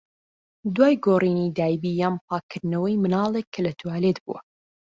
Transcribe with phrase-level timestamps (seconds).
[0.75, 4.39] دوای گۆڕینی دایبی یان پاکردنەوەی مناڵێک کە لە توالێت بووە.